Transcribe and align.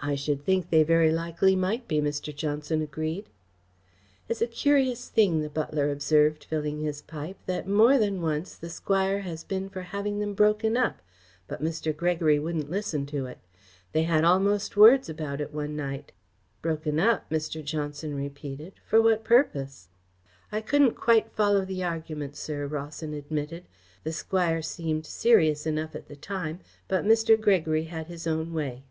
"I 0.00 0.16
should 0.16 0.44
think 0.44 0.70
they 0.70 0.82
very 0.82 1.12
likely 1.12 1.54
might 1.54 1.86
be," 1.86 2.00
Mr. 2.00 2.34
Johnson 2.34 2.82
agreed. 2.82 3.28
"It's 4.28 4.40
a 4.42 4.46
curious 4.46 5.08
thing," 5.08 5.40
the 5.40 5.48
butler 5.50 5.90
observed, 5.90 6.44
filling 6.44 6.80
his 6.80 7.02
pipe, 7.02 7.36
"that 7.46 7.68
more 7.68 7.96
than 7.96 8.20
once 8.20 8.56
the 8.56 8.70
Squire 8.70 9.20
has 9.20 9.44
been 9.44 9.68
for 9.68 9.82
having 9.82 10.18
them 10.18 10.34
broken 10.34 10.76
up, 10.76 11.00
but 11.46 11.62
Mr. 11.62 11.96
Gregory 11.96 12.38
wouldn't 12.40 12.70
listen 12.70 13.06
to 13.06 13.26
it. 13.26 13.38
They 13.92 14.02
had 14.04 14.24
almost 14.24 14.76
words 14.76 15.08
about 15.08 15.40
it 15.40 15.54
one 15.54 15.76
night." 15.76 16.10
"Broken 16.62 16.98
up," 16.98 17.28
Mr. 17.30 17.62
Johnson 17.64 18.16
repeated. 18.16 18.74
"For 18.84 19.00
what 19.00 19.24
purpose?" 19.24 19.88
"I 20.50 20.60
couldn't 20.60 20.94
quite 20.94 21.30
follow 21.30 21.64
the 21.64 21.84
argument, 21.84 22.34
sir," 22.34 22.66
Rawson 22.66 23.14
admitted. 23.14 23.64
"The 24.02 24.12
Squire 24.12 24.62
seemed 24.62 25.06
serious 25.06 25.66
enough 25.66 25.94
at 25.94 26.06
the 26.08 26.16
time, 26.16 26.60
but 26.88 27.04
Mr. 27.04 27.40
Gregory 27.40 27.84
had 27.84 28.06
his 28.08 28.26
own 28.26 28.52
way." 28.52 28.84